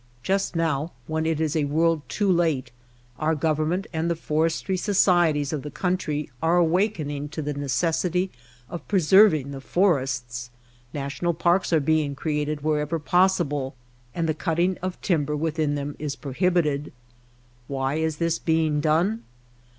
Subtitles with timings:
[0.23, 2.71] Just now, when it is a world too late,
[3.19, 8.31] our Government and the forestry societies of the country are awakening to the necessity
[8.67, 10.49] of preserving the forests.
[10.91, 12.15] National parks are THE BOTTOM OF THE BOWL 69 being
[12.49, 13.75] created wherever possible
[14.15, 16.91] and the cutting of timber within them is prohibited.
[17.67, 19.21] Why is this being done